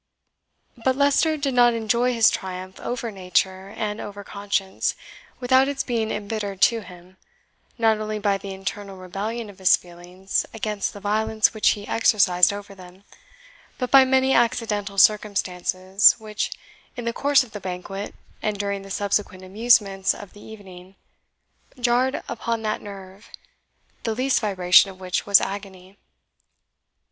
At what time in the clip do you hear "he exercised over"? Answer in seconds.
11.77-12.73